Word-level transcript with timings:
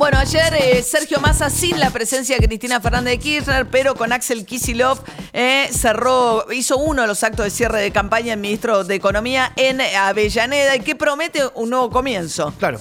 Bueno, 0.00 0.16
ayer 0.16 0.54
eh, 0.54 0.82
Sergio 0.82 1.20
Massa 1.20 1.50
sin 1.50 1.78
la 1.78 1.90
presencia 1.90 2.38
de 2.38 2.46
Cristina 2.46 2.80
Fernández 2.80 3.12
de 3.12 3.18
Kirchner, 3.18 3.68
pero 3.68 3.94
con 3.94 4.14
Axel 4.14 4.46
Kisilov 4.46 4.98
eh, 5.34 5.68
cerró, 5.70 6.50
hizo 6.52 6.78
uno 6.78 7.02
de 7.02 7.08
los 7.08 7.22
actos 7.22 7.44
de 7.44 7.50
cierre 7.50 7.82
de 7.82 7.90
campaña 7.90 8.32
el 8.32 8.40
ministro 8.40 8.82
de 8.82 8.94
Economía 8.94 9.52
en 9.56 9.78
Avellaneda 9.82 10.74
y 10.76 10.80
que 10.80 10.96
promete 10.96 11.42
un 11.54 11.68
nuevo 11.68 11.90
comienzo. 11.90 12.50
Claro. 12.58 12.78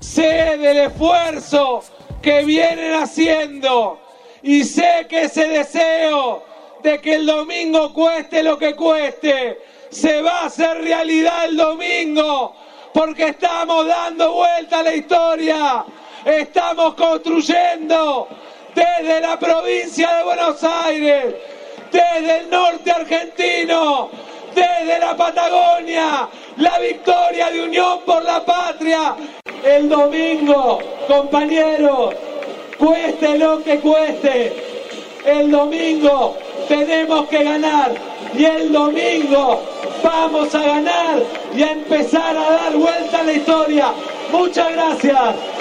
Sé 0.00 0.56
del 0.56 0.78
esfuerzo 0.78 1.84
que 2.22 2.42
vienen 2.42 2.94
haciendo 2.94 4.00
y 4.42 4.64
sé 4.64 5.06
que 5.10 5.24
ese 5.24 5.46
deseo 5.46 6.42
de 6.82 7.02
que 7.02 7.16
el 7.16 7.26
domingo 7.26 7.92
cueste 7.92 8.42
lo 8.42 8.56
que 8.56 8.74
cueste, 8.74 9.58
se 9.90 10.22
va 10.22 10.40
a 10.40 10.46
hacer 10.46 10.78
realidad 10.78 11.44
el 11.44 11.58
domingo 11.58 12.56
porque 12.94 13.28
estamos 13.28 13.86
dando 13.86 14.32
vuelta 14.32 14.78
a 14.78 14.82
la 14.84 14.94
historia 14.94 15.84
estamos 16.24 16.94
construyendo 16.94 18.28
desde 18.74 19.20
la 19.20 19.38
provincia 19.38 20.16
de 20.16 20.24
Buenos 20.24 20.64
Aires, 20.64 21.34
desde 21.92 22.38
el 22.40 22.50
norte 22.50 22.90
argentino, 22.90 24.10
desde 24.54 24.98
la 24.98 25.16
Patagonia, 25.16 26.28
la 26.56 26.78
victoria 26.78 27.50
de 27.50 27.62
Unión 27.62 28.00
por 28.06 28.22
la 28.24 28.44
Patria. 28.44 29.14
El 29.62 29.88
domingo, 29.88 30.78
compañeros, 31.06 32.14
cueste 32.78 33.38
lo 33.38 33.62
que 33.62 33.78
cueste, 33.80 34.52
el 35.24 35.50
domingo 35.50 36.36
tenemos 36.68 37.28
que 37.28 37.44
ganar 37.44 37.94
y 38.36 38.44
el 38.44 38.72
domingo 38.72 39.62
vamos 40.02 40.54
a 40.54 40.62
ganar 40.62 41.22
y 41.54 41.62
a 41.62 41.72
empezar 41.72 42.36
a 42.36 42.50
dar 42.50 42.72
vuelta 42.74 43.20
a 43.20 43.22
la 43.22 43.32
historia. 43.32 43.92
Muchas 44.30 44.72
gracias 44.72 45.53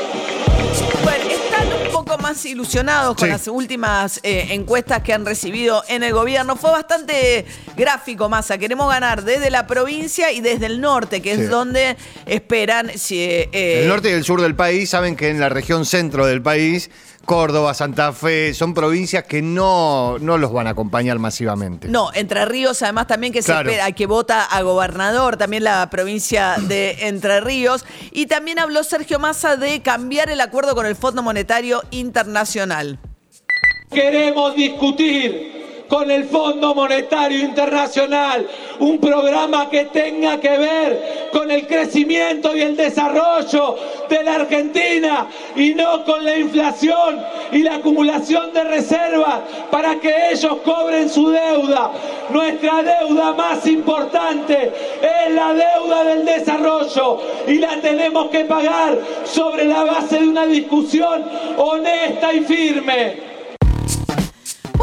más 2.18 2.46
ilusionados 2.46 3.16
con 3.16 3.30
las 3.30 3.48
últimas 3.48 4.20
eh, 4.24 4.48
encuestas 4.52 5.02
que 5.02 5.14
han 5.14 5.26
recibido 5.26 5.84
en 5.88 6.04
el 6.04 6.14
gobierno. 6.14 6.56
Fue 6.56 6.72
bastante 6.72 7.46
gráfico, 7.76 8.30
Massa. 8.30 8.58
Queremos 8.58 8.90
ganar 8.90 9.24
desde 9.24 9.50
la 9.50 9.68
provincia 9.68 10.32
y 10.32 10.42
desde 10.42 10.68
el 10.68 10.82
norte, 10.82 11.22
que 11.22 11.34
es 11.34 11.50
donde 11.50 11.98
esperan. 12.26 12.92
Si, 12.98 13.20
eh, 13.20 13.82
el 13.82 13.88
norte 13.88 14.10
y 14.10 14.14
el 14.14 14.24
sur 14.24 14.42
del 14.42 14.56
país 14.56 14.90
saben 14.90 15.16
que 15.16 15.30
en 15.30 15.40
la 15.40 15.50
región 15.50 15.86
centro 15.86 16.26
del 16.26 16.42
país 16.42 16.90
Córdoba, 17.26 17.74
Santa 17.74 18.12
Fe, 18.12 18.54
son 18.54 18.74
provincias 18.74 19.24
que 19.24 19.42
no, 19.42 20.18
no 20.20 20.38
los 20.38 20.52
van 20.52 20.68
a 20.68 20.72
acompañar 20.72 21.20
masivamente. 21.20 21.88
No, 21.88 22.12
Entre 22.14 22.44
Ríos, 22.46 22.82
además 22.82 23.08
también 23.08 23.32
que 23.32 23.42
se 23.42 23.54
espera, 23.54 23.92
que 23.94 24.08
vota 24.08 24.44
a 24.44 24.62
gobernador, 24.62 25.38
también 25.38 25.64
la 25.64 25.90
provincia 25.90 26.56
de 26.60 27.08
Entre 27.08 27.40
Ríos. 27.40 27.86
Y 28.12 28.26
también 28.26 28.60
habló 28.60 28.84
Sergio 28.84 29.20
Massa 29.20 29.56
de 29.56 29.82
cambiar 29.82 30.30
el 30.30 30.42
acuerdo 30.42 30.76
con 30.76 30.86
el 30.86 30.96
Fondo 30.96 31.24
Monetario 31.24 31.82
Internacional. 31.92 33.00
Queremos 33.90 34.56
discutir 34.56 35.63
con 35.88 36.10
el 36.10 36.26
Fondo 36.26 36.74
Monetario 36.74 37.40
Internacional, 37.40 38.48
un 38.80 38.98
programa 39.00 39.70
que 39.70 39.86
tenga 39.86 40.40
que 40.40 40.58
ver 40.58 41.30
con 41.32 41.52
el 41.52 41.68
crecimiento 41.68 42.56
y 42.56 42.62
el 42.62 42.76
desarrollo 42.76 43.76
de 44.10 44.24
la 44.24 44.36
Argentina 44.36 45.28
y 45.56 45.74
no 45.74 46.04
con 46.06 46.24
la 46.24 46.38
inflación 46.38 47.22
y 47.52 47.60
la 47.60 47.76
acumulación 47.76 48.54
de 48.54 48.64
reservas 48.64 49.42
para 49.70 50.00
que 50.00 50.14
ellos 50.32 50.58
cobren 50.64 51.10
su 51.10 51.30
deuda. 51.30 51.92
Nuestra 52.30 52.84
deuda 52.84 53.34
más 53.34 53.66
importante 53.68 54.72
es 55.02 55.34
la 55.34 55.54
deuda 55.54 56.04
del 56.04 56.26
desarrollo 56.26 57.20
y 57.48 57.56
la 57.56 57.80
tenemos 57.82 58.30
que 58.30 58.46
pagar 58.46 58.98
sobre 59.26 59.66
la 59.66 59.84
base 59.84 60.20
de 60.20 60.28
una 60.28 60.46
discusión 60.46 61.24
honesta 61.58 62.34
y 62.34 62.42
firme. 62.42 63.33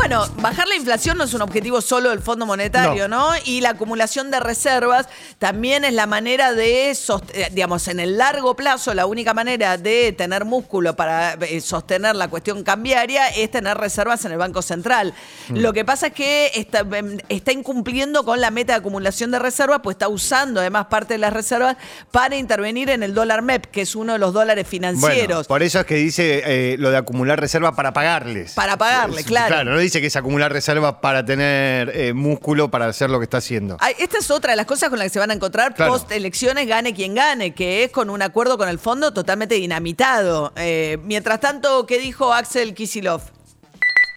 Bueno, 0.01 0.27
bajar 0.37 0.67
la 0.67 0.77
inflación 0.77 1.19
no 1.19 1.25
es 1.25 1.35
un 1.35 1.43
objetivo 1.43 1.83
solo 1.83 2.09
del 2.09 2.21
Fondo 2.21 2.47
Monetario, 2.47 3.07
¿no? 3.07 3.33
Y 3.45 3.61
la 3.61 3.71
acumulación 3.71 4.31
de 4.31 4.41
reservas 4.41 5.07
también 5.39 5.85
es 5.85 5.93
la 5.93 6.07
manera 6.07 6.55
de, 6.55 6.91
eh, 6.91 7.49
digamos, 7.53 7.87
en 7.87 8.01
el 8.01 8.17
largo 8.17 8.57
plazo, 8.57 8.95
la 8.95 9.05
única 9.05 9.35
manera 9.35 9.77
de 9.77 10.13
tener 10.13 10.47
músculo 10.47 10.97
para 10.97 11.35
eh, 11.35 11.61
sostener 11.61 12.17
la 12.17 12.29
cuestión 12.29 12.65
cambiaria 12.65 13.29
es 13.29 13.51
tener 13.51 13.77
reservas 13.77 14.25
en 14.25 14.33
el 14.33 14.39
Banco 14.39 14.63
Central. 14.63 15.13
Mm. 15.51 15.59
Lo 15.59 15.75
que 15.75 15.85
pasa 15.85 16.07
es 16.07 16.13
que 16.15 16.51
está, 16.55 16.81
em, 16.81 17.19
está, 17.29 17.53
incumpliendo 17.53 18.25
con 18.25 18.41
la 18.41 18.51
meta 18.51 18.73
de 18.73 18.79
acumulación 18.79 19.31
de 19.31 19.39
reservas, 19.39 19.81
pues 19.83 19.97
está 19.97 20.09
usando 20.09 20.61
además 20.61 20.87
parte 20.87 21.13
de 21.13 21.19
las 21.19 21.35
reservas 21.35 21.77
para 22.11 22.37
intervenir 22.37 22.89
en 22.89 23.03
el 23.03 23.13
dólar 23.13 23.43
MEP, 23.43 23.67
que 23.67 23.83
es 23.83 23.95
uno 23.95 24.15
de 24.15 24.19
los 24.19 24.33
dólares 24.33 24.67
financieros. 24.67 25.47
por 25.47 25.63
eso 25.63 25.81
es 25.81 25.85
que 25.85 25.97
dice 25.97 26.43
eh, 26.47 26.77
lo 26.79 26.91
de 26.91 26.97
acumular 26.97 27.39
reservas 27.39 27.75
para 27.75 27.93
pagarles. 27.93 28.55
Para 28.55 28.79
pagarle, 28.79 29.25
claro. 29.25 29.49
Claro, 29.49 29.73
no 29.73 29.79
dice 29.79 29.90
que 29.99 30.07
es 30.07 30.17
acumular 30.17 30.53
reservas 30.53 30.97
para 31.01 31.25
tener 31.25 31.91
eh, 31.95 32.13
músculo 32.13 32.71
para 32.71 32.87
hacer 32.87 33.11
lo 33.11 33.19
que 33.19 33.25
está 33.25 33.39
haciendo. 33.39 33.77
esta 33.99 34.19
es 34.19 34.31
otra 34.31 34.53
de 34.53 34.57
las 34.57 34.67
cosas 34.67 34.91
con 34.91 34.99
las 34.99 35.07
que 35.07 35.15
se 35.15 35.19
van 35.19 35.31
a 35.31 35.35
encontrar 35.35 35.75
post 35.75 36.13
elecciones, 36.13 36.69
gane 36.69 36.95
quien 36.95 37.15
gane, 37.15 37.55
que 37.55 37.85
es 37.85 37.91
con 37.91 38.11
un 38.11 38.23
acuerdo 38.23 38.59
con 38.59 38.69
el 38.69 38.79
fondo 38.79 39.13
totalmente 39.13 39.55
dinamitado. 39.55 40.53
Eh, 40.57 40.99
mientras 41.03 41.41
tanto, 41.41 41.87
¿qué 41.87 41.99
dijo 41.99 42.33
Axel 42.33 42.75
Kisilov? 42.75 43.23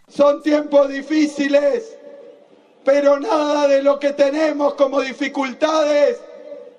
Son 0.10 0.44
tiempos 0.44 0.90
difíciles, 0.90 1.96
pero 2.84 3.20
nada 3.20 3.68
de 3.68 3.82
lo 3.82 4.00
que 4.00 4.12
tenemos 4.12 4.76
como 4.76 5.02
dificultades, 5.02 6.20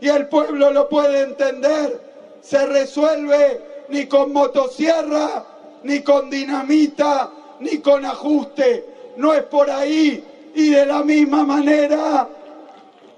y 0.00 0.08
el 0.08 0.28
pueblo 0.28 0.70
lo 0.70 0.88
puede 0.88 1.22
entender, 1.22 2.00
se 2.42 2.66
resuelve 2.66 3.60
ni 3.88 4.06
con 4.06 4.32
motosierra, 4.32 5.44
ni 5.82 6.00
con 6.02 6.30
dinamita, 6.30 7.30
ni 7.60 7.78
con 7.78 8.04
ajuste 8.04 8.94
no 9.16 9.34
es 9.34 9.42
por 9.44 9.70
ahí. 9.70 10.24
Y 10.54 10.70
de 10.70 10.86
la 10.86 11.02
misma 11.02 11.44
manera, 11.44 12.28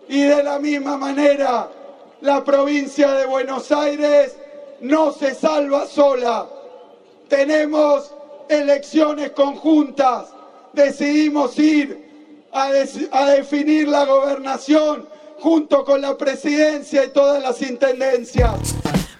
y 0.08 0.22
de 0.22 0.42
la 0.42 0.58
misma 0.58 0.96
manera, 0.96 1.68
la 2.22 2.42
provincia 2.42 3.12
de 3.12 3.26
Buenos 3.26 3.70
Aires 3.72 4.36
no 4.80 5.12
se 5.12 5.34
salva 5.34 5.86
sola. 5.86 6.46
Tenemos 7.28 8.14
elecciones 8.48 9.32
conjuntas, 9.32 10.28
decidimos 10.72 11.58
ir 11.58 12.06
a, 12.52 12.70
a, 13.12 13.30
definir 13.30 13.88
la 13.88 14.06
gobernación 14.06 15.06
junto 15.40 15.84
con 15.84 16.00
la 16.00 16.16
presidencia 16.16 17.04
y 17.04 17.08
todas 17.08 17.42
las 17.42 17.60
intendencias. 17.60 18.76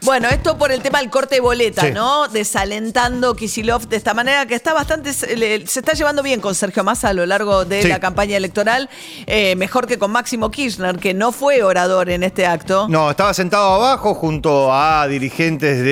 Bueno, 0.07 0.29
esto 0.29 0.57
por 0.57 0.71
el 0.71 0.83
tema 0.83 1.01
del 1.01 1.11
corte 1.11 1.35
de 1.35 1.41
boleta, 1.41 1.91
¿no? 1.91 2.29
Desalentando 2.29 3.35
Kisilov 3.35 3.89
de 3.89 3.97
esta 3.97 4.15
manera, 4.15 4.47
que 4.47 4.55
está 4.55 4.73
bastante. 4.73 5.13
Se, 5.13 5.35
está 5.65 5.95
llevando 5.95 6.23
bien 6.23 6.41
con 6.41 6.55
Sergio 6.55 6.85
Massa 6.85 7.09
a 7.09 7.13
lo 7.13 7.27
largo 7.27 7.65
de 7.65 7.89
la 7.89 7.99
campaña 7.99 8.37
electoral, 8.37 8.89
eh, 9.27 9.57
mejor 9.57 9.89
que 9.89 9.99
con 9.99 10.13
Máximo 10.13 10.49
Kirchner, 10.49 10.99
que 10.99 11.13
no 11.13 11.33
fue 11.33 11.65
orador 11.65 12.09
en 12.09 12.23
este 12.23 12.47
acto. 12.47 12.87
No, 12.89 13.11
estaba 13.11 13.35
sentado 13.35 13.75
abajo 13.75 14.15
junto 14.15 14.73
a 14.73 15.09
dirigentes 15.09 15.83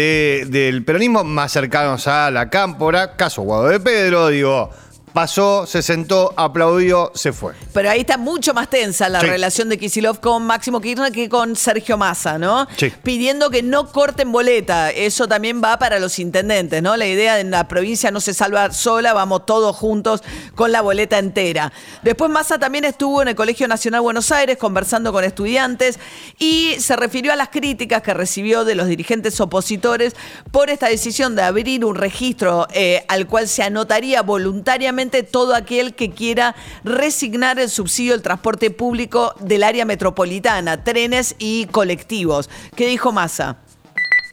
del 0.48 0.84
peronismo 0.84 1.24
más 1.24 1.50
cercanos 1.50 2.06
a 2.06 2.30
la 2.30 2.48
cámpora, 2.48 3.16
caso 3.16 3.42
Guado 3.42 3.66
de 3.66 3.80
Pedro, 3.80 4.28
digo 4.28 4.70
pasó, 5.14 5.64
se 5.64 5.80
sentó, 5.80 6.34
aplaudió, 6.36 7.12
se 7.14 7.32
fue. 7.32 7.54
Pero 7.72 7.88
ahí 7.88 8.00
está 8.00 8.18
mucho 8.18 8.52
más 8.52 8.68
tensa 8.68 9.08
la 9.08 9.20
relación 9.20 9.68
de 9.68 9.78
Kisilov 9.78 10.18
con 10.18 10.44
Máximo 10.44 10.80
Kirchner 10.80 11.12
que 11.12 11.28
con 11.28 11.54
Sergio 11.54 11.96
Massa, 11.96 12.36
¿no? 12.36 12.66
Sí. 12.76 12.92
Pidiendo 13.02 13.48
que 13.48 13.62
no 13.62 13.92
corten 13.92 14.32
boleta. 14.32 14.90
Eso 14.90 15.28
también 15.28 15.62
va 15.62 15.78
para 15.78 16.00
los 16.00 16.18
intendentes, 16.18 16.82
¿no? 16.82 16.96
La 16.96 17.06
idea 17.06 17.36
de 17.36 17.44
la 17.44 17.68
provincia 17.68 18.10
no 18.10 18.20
se 18.20 18.34
salva 18.34 18.72
sola, 18.72 19.12
vamos 19.12 19.46
todos 19.46 19.76
juntos 19.76 20.22
con 20.56 20.72
la 20.72 20.82
boleta 20.82 21.18
entera. 21.18 21.72
Después 22.02 22.28
Massa 22.28 22.58
también 22.58 22.84
estuvo 22.84 23.22
en 23.22 23.28
el 23.28 23.36
Colegio 23.36 23.68
Nacional 23.68 24.00
Buenos 24.00 24.32
Aires 24.32 24.58
conversando 24.58 25.12
con 25.12 25.22
estudiantes 25.22 26.00
y 26.40 26.74
se 26.80 26.96
refirió 26.96 27.32
a 27.32 27.36
las 27.36 27.50
críticas 27.50 28.02
que 28.02 28.14
recibió 28.14 28.64
de 28.64 28.74
los 28.74 28.88
dirigentes 28.88 29.40
opositores 29.40 30.16
por 30.50 30.70
esta 30.70 30.88
decisión 30.88 31.36
de 31.36 31.42
abrir 31.42 31.84
un 31.84 31.94
registro 31.94 32.66
eh, 32.72 33.04
al 33.06 33.28
cual 33.28 33.46
se 33.46 33.62
anotaría 33.62 34.22
voluntariamente 34.22 35.03
todo 35.22 35.54
aquel 35.54 35.94
que 35.94 36.10
quiera 36.10 36.54
resignar 36.84 37.58
el 37.58 37.68
subsidio 37.68 38.12
del 38.12 38.22
transporte 38.22 38.70
público 38.70 39.34
del 39.40 39.62
área 39.62 39.84
metropolitana, 39.84 40.82
trenes 40.82 41.34
y 41.38 41.66
colectivos. 41.66 42.48
¿Qué 42.74 42.86
dijo 42.86 43.12
Massa? 43.12 43.58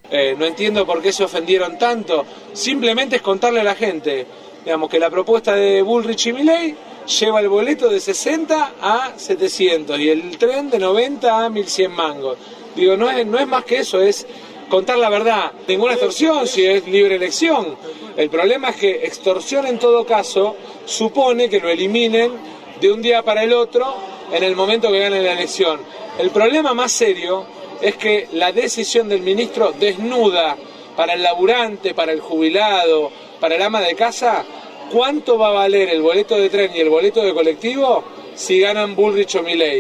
Eh, 0.09 0.35
no 0.37 0.45
entiendo 0.45 0.85
por 0.85 1.01
qué 1.01 1.11
se 1.11 1.23
ofendieron 1.23 1.77
tanto. 1.77 2.25
Simplemente 2.53 3.17
es 3.17 3.21
contarle 3.21 3.61
a 3.61 3.63
la 3.63 3.75
gente 3.75 4.27
digamos 4.63 4.89
que 4.89 4.99
la 4.99 5.09
propuesta 5.09 5.55
de 5.55 5.81
Bullrich 5.81 6.27
y 6.27 6.33
Milley 6.33 6.75
lleva 7.19 7.39
el 7.39 7.49
boleto 7.49 7.89
de 7.89 7.99
60 7.99 8.73
a 8.81 9.13
700 9.17 9.99
y 9.99 10.09
el 10.09 10.37
tren 10.37 10.69
de 10.69 10.79
90 10.79 11.45
a 11.45 11.49
1100 11.49 11.91
mangos. 11.91 12.37
Digo, 12.75 12.95
no 12.95 13.09
es, 13.09 13.25
no 13.25 13.37
es 13.37 13.47
más 13.47 13.65
que 13.65 13.79
eso, 13.79 13.99
es 13.99 14.25
contar 14.71 14.97
la 14.97 15.09
verdad. 15.09 15.51
Ninguna 15.67 15.93
extorsión 15.93 16.47
si 16.47 16.65
es 16.65 16.87
libre 16.87 17.15
elección. 17.17 17.75
El 18.15 18.29
problema 18.29 18.69
es 18.69 18.77
que 18.77 19.05
extorsión 19.05 19.67
en 19.67 19.77
todo 19.77 20.05
caso 20.05 20.55
supone 20.85 21.49
que 21.49 21.59
lo 21.59 21.69
eliminen 21.69 22.31
de 22.79 22.91
un 22.91 23.01
día 23.01 23.21
para 23.21 23.43
el 23.43 23.51
otro 23.51 23.93
en 24.31 24.43
el 24.43 24.55
momento 24.55 24.89
que 24.89 24.99
ganen 24.99 25.25
la 25.25 25.33
elección. 25.33 25.81
El 26.17 26.29
problema 26.29 26.73
más 26.73 26.93
serio 26.93 27.45
es 27.81 27.97
que 27.97 28.29
la 28.31 28.53
decisión 28.53 29.09
del 29.09 29.21
ministro 29.21 29.73
desnuda 29.77 30.55
para 30.95 31.13
el 31.13 31.21
laburante, 31.21 31.93
para 31.93 32.13
el 32.13 32.21
jubilado, 32.21 33.11
para 33.41 33.55
el 33.55 33.61
ama 33.61 33.81
de 33.81 33.95
casa, 33.95 34.45
cuánto 34.89 35.37
va 35.37 35.49
a 35.49 35.51
valer 35.51 35.89
el 35.89 36.01
boleto 36.01 36.37
de 36.37 36.49
tren 36.49 36.71
y 36.73 36.79
el 36.79 36.89
boleto 36.89 37.21
de 37.21 37.33
colectivo 37.33 38.03
si 38.35 38.59
ganan 38.59 38.95
Bullrich 38.95 39.35
o 39.35 39.43
Milley. 39.43 39.79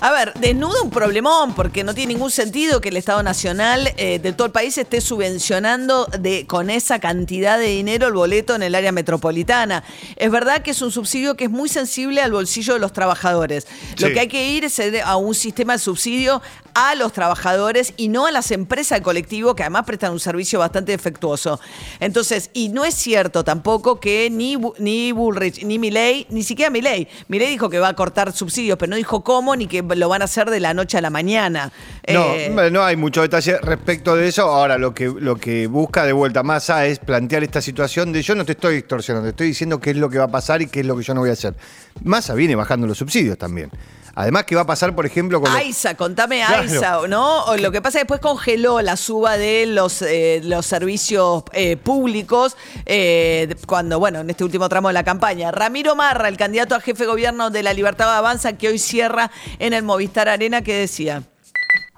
A 0.00 0.10
ver, 0.10 0.34
desnuda 0.34 0.82
un 0.82 0.90
problemón 0.90 1.54
porque 1.54 1.84
no 1.84 1.94
tiene 1.94 2.14
ningún 2.14 2.30
sentido 2.30 2.80
que 2.80 2.88
el 2.88 2.96
Estado 2.96 3.22
Nacional 3.22 3.92
eh, 3.96 4.18
de 4.18 4.32
todo 4.32 4.46
el 4.46 4.52
país 4.52 4.76
esté 4.76 5.00
subvencionando 5.00 6.06
de, 6.06 6.46
con 6.46 6.70
esa 6.70 6.98
cantidad 6.98 7.58
de 7.58 7.66
dinero 7.66 8.08
el 8.08 8.14
boleto 8.14 8.54
en 8.54 8.62
el 8.62 8.74
área 8.74 8.92
metropolitana. 8.92 9.84
Es 10.16 10.30
verdad 10.30 10.62
que 10.62 10.72
es 10.72 10.82
un 10.82 10.90
subsidio 10.90 11.36
que 11.36 11.44
es 11.44 11.50
muy 11.50 11.68
sensible 11.68 12.20
al 12.20 12.32
bolsillo 12.32 12.74
de 12.74 12.80
los 12.80 12.92
trabajadores. 12.92 13.66
Lo 13.98 14.12
que 14.12 14.20
hay 14.20 14.28
que 14.28 14.48
ir 14.48 14.64
es 14.64 14.80
a 15.04 15.16
un 15.16 15.34
sistema 15.34 15.74
de 15.74 15.78
subsidio 15.78 16.42
a 16.74 16.94
los 16.94 17.12
trabajadores 17.12 17.94
y 17.96 18.08
no 18.08 18.26
a 18.26 18.30
las 18.30 18.50
empresas 18.50 18.98
de 18.98 19.02
colectivo 19.02 19.54
que 19.54 19.62
además 19.62 19.84
prestan 19.84 20.12
un 20.12 20.20
servicio 20.20 20.58
bastante 20.58 20.92
defectuoso. 20.92 21.60
Entonces, 22.00 22.50
y 22.52 22.68
no 22.68 22.84
es 22.84 22.94
cierto 22.94 23.44
tampoco 23.44 24.00
que 24.00 24.28
ni, 24.30 24.56
ni 24.78 25.12
Bullrich 25.12 25.64
ni 25.64 25.78
Milei, 25.78 26.26
ni 26.30 26.42
siquiera 26.42 26.70
Milei, 26.70 27.08
Milei 27.28 27.50
dijo 27.50 27.68
que 27.68 27.78
va 27.78 27.88
a 27.88 27.94
cortar 27.94 28.32
subsidios, 28.32 28.78
pero 28.78 28.90
no 28.90 28.96
dijo 28.96 29.22
cómo 29.22 29.56
ni 29.56 29.66
que 29.66 29.82
lo 29.82 30.08
van 30.08 30.22
a 30.22 30.26
hacer 30.26 30.50
de 30.50 30.60
la 30.60 30.74
noche 30.74 30.98
a 30.98 31.00
la 31.00 31.10
mañana. 31.10 31.72
No, 32.08 32.34
Eh, 32.34 32.70
no 32.70 32.84
hay 32.84 32.96
mucho 32.96 33.22
detalle 33.22 33.58
respecto 33.58 34.16
de 34.16 34.28
eso. 34.28 34.42
Ahora, 34.42 34.78
lo 34.78 34.94
que, 34.94 35.06
lo 35.06 35.36
que 35.36 35.66
busca 35.66 36.04
de 36.04 36.12
vuelta 36.12 36.42
Massa 36.42 36.86
es 36.86 36.98
plantear 36.98 37.42
esta 37.42 37.60
situación 37.60 38.12
de 38.12 38.22
yo 38.22 38.34
no 38.34 38.44
te 38.44 38.52
estoy 38.52 38.76
extorsionando, 38.76 39.26
te 39.26 39.30
estoy 39.30 39.48
diciendo 39.48 39.80
qué 39.80 39.90
es 39.90 39.96
lo 39.96 40.08
que 40.08 40.18
va 40.18 40.24
a 40.24 40.30
pasar 40.30 40.62
y 40.62 40.66
qué 40.66 40.80
es 40.80 40.86
lo 40.86 40.96
que 40.96 41.02
yo 41.02 41.14
no 41.14 41.20
voy 41.20 41.30
a 41.30 41.34
hacer. 41.34 41.54
Massa 42.02 42.34
viene 42.34 42.54
bajando 42.54 42.86
los 42.86 42.98
subsidios 42.98 43.36
también. 43.38 43.70
Además, 44.14 44.44
¿qué 44.44 44.54
va 44.54 44.62
a 44.62 44.66
pasar, 44.66 44.94
por 44.94 45.06
ejemplo, 45.06 45.40
con 45.40 45.50
los- 45.50 45.58
AISA, 45.58 45.94
contame 45.96 46.42
Claro. 46.46 46.62
AISA, 46.62 47.08
¿no? 47.08 47.44
O 47.44 47.56
lo 47.56 47.72
que 47.72 47.80
pasa 47.80 47.98
es 47.98 48.04
que 48.04 48.12
después 48.12 48.20
congeló 48.20 48.82
la 48.82 48.96
suba 48.96 49.38
de 49.38 49.64
los, 49.66 50.02
eh, 50.02 50.40
los 50.44 50.66
servicios 50.66 51.44
eh, 51.54 51.76
públicos 51.78 52.56
eh, 52.84 53.46
de- 53.48 53.56
cuando, 53.66 53.98
bueno, 53.98 54.20
en 54.20 54.28
este 54.28 54.44
último 54.44 54.68
tramo 54.68 54.88
de 54.88 54.94
la 54.94 55.02
campaña. 55.04 55.50
Ramiro 55.50 55.96
Marra, 55.96 56.28
el 56.28 56.36
candidato 56.36 56.74
a 56.74 56.80
jefe 56.80 57.04
de 57.04 57.08
gobierno 57.08 57.48
de 57.50 57.62
la 57.62 57.72
Libertad 57.72 58.14
Avanza, 58.16 58.58
que 58.58 58.68
hoy 58.68 58.78
cierra 58.78 59.30
en 59.58 59.72
el 59.72 59.82
Movistar 59.82 60.28
Arena, 60.28 60.60
que 60.62 60.74
decía. 60.74 61.22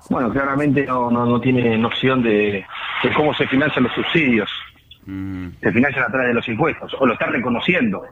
Bueno, 0.08 0.30
claramente 0.32 0.84
no, 0.84 1.10
no, 1.10 1.26
no 1.26 1.40
tiene 1.40 1.76
noción 1.78 2.22
de, 2.22 2.64
de 3.02 3.14
cómo 3.16 3.34
se 3.34 3.46
financian 3.48 3.84
los 3.84 3.92
subsidios. 3.94 4.48
Se 5.06 5.72
financian 5.72 6.04
a 6.04 6.08
través 6.08 6.28
de 6.28 6.34
los 6.34 6.46
impuestos, 6.48 6.92
o 7.00 7.06
lo 7.06 7.14
está 7.14 7.26
reconociendo. 7.26 8.04